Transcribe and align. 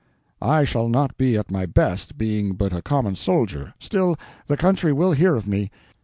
"I 0.41 0.63
shall 0.63 0.89
not 0.89 1.15
be 1.15 1.37
at 1.37 1.51
my 1.51 1.67
best, 1.67 2.17
being 2.17 2.53
but 2.53 2.73
a 2.73 2.81
common 2.81 3.15
soldier; 3.15 3.75
still, 3.77 4.17
the 4.47 4.57
country 4.57 4.91
will 4.91 5.11
hear 5.11 5.35
of 5.35 5.45
me. 5.45 5.69